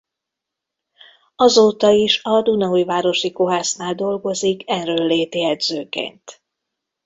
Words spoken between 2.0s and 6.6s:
a Dunaújvárosi Kohásznál dolgozik erőnléti edzőként.